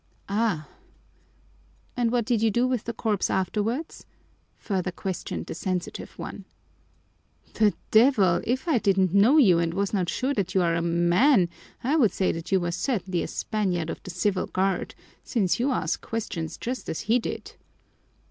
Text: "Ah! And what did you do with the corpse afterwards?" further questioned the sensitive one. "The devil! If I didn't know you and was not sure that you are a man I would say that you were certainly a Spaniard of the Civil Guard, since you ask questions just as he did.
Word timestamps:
"Ah! 0.29 0.67
And 1.95 2.09
what 2.09 2.25
did 2.25 2.41
you 2.41 2.49
do 2.49 2.65
with 2.65 2.85
the 2.85 2.91
corpse 2.93 3.29
afterwards?" 3.29 4.03
further 4.57 4.89
questioned 4.91 5.45
the 5.45 5.53
sensitive 5.53 6.17
one. 6.17 6.45
"The 7.53 7.75
devil! 7.91 8.41
If 8.43 8.67
I 8.67 8.79
didn't 8.79 9.13
know 9.13 9.37
you 9.37 9.59
and 9.59 9.75
was 9.75 9.93
not 9.93 10.09
sure 10.09 10.33
that 10.33 10.55
you 10.55 10.63
are 10.63 10.73
a 10.73 10.81
man 10.81 11.49
I 11.83 11.97
would 11.97 12.13
say 12.13 12.31
that 12.31 12.51
you 12.51 12.59
were 12.59 12.71
certainly 12.71 13.21
a 13.21 13.27
Spaniard 13.27 13.91
of 13.91 14.01
the 14.01 14.09
Civil 14.09 14.47
Guard, 14.47 14.95
since 15.23 15.59
you 15.59 15.69
ask 15.69 16.01
questions 16.01 16.57
just 16.57 16.89
as 16.89 17.01
he 17.01 17.19
did. 17.19 17.53